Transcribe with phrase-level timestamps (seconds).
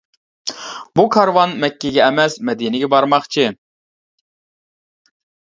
[0.99, 3.47] بۇ كارۋان مەككىگە ئەمەس مەدىنىگە بارماقچى.